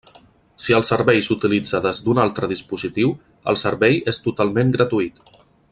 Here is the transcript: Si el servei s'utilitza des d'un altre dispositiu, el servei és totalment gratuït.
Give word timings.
Si 0.63 0.75
el 0.77 0.85
servei 0.87 1.19
s'utilitza 1.27 1.81
des 1.87 1.99
d'un 2.07 2.21
altre 2.23 2.49
dispositiu, 2.53 3.13
el 3.53 3.61
servei 3.65 4.01
és 4.15 4.23
totalment 4.29 4.73
gratuït. 4.79 5.27